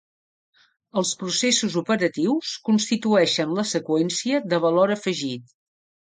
Els 0.99 1.09
processos 1.23 1.75
operatius 1.81 2.53
constitueixen 2.69 3.53
la 3.59 3.65
seqüència 3.73 4.41
de 4.55 4.61
valor 4.65 4.95
afegit. 4.97 5.53